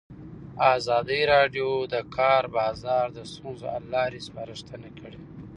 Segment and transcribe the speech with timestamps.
[0.75, 5.17] ازادي راډیو د د کار بازار د ستونزو حل لارې سپارښتنې کړي.